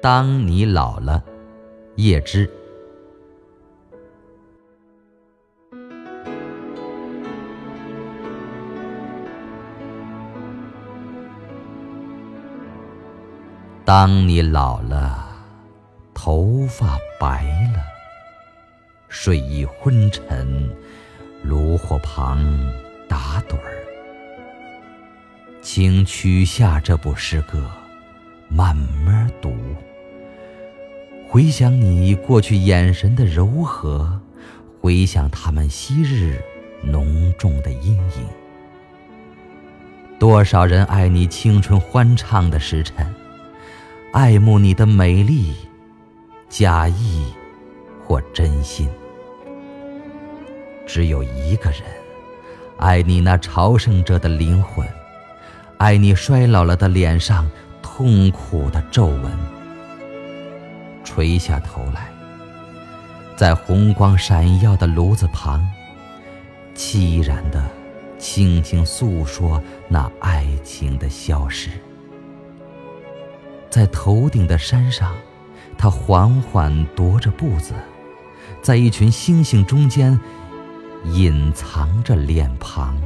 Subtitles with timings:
[0.00, 1.24] 当你老了，
[1.96, 2.48] 叶芝。
[13.84, 15.26] 当你老了，
[16.14, 17.42] 头发白
[17.74, 17.82] 了，
[19.08, 20.70] 睡意昏沉，
[21.42, 22.38] 炉火旁
[23.08, 23.82] 打盹儿，
[25.60, 27.68] 请取下这部诗歌，
[28.48, 29.54] 慢慢读。
[31.28, 34.20] 回想你过去眼神的柔和，
[34.80, 36.40] 回想他们昔日
[36.82, 38.26] 浓重的阴影。
[40.18, 43.14] 多少人爱你青春欢畅的时辰。
[44.10, 45.54] 爱慕你的美丽，
[46.48, 47.26] 假意
[48.02, 48.88] 或真心。
[50.86, 51.82] 只有一个人，
[52.78, 54.88] 爱你那朝圣者的灵魂，
[55.76, 57.46] 爱你衰老了的脸上
[57.98, 59.32] 痛苦的皱纹。
[61.02, 62.12] 垂下头来，
[63.36, 65.68] 在红光闪耀的炉子旁，
[66.76, 67.68] 凄然的
[68.16, 71.70] 轻轻诉说那爱情的消失。
[73.68, 75.12] 在头顶的山上，
[75.76, 77.74] 他缓缓踱着步子，
[78.62, 80.16] 在一群星星中间
[81.06, 82.96] 隐藏着脸庞。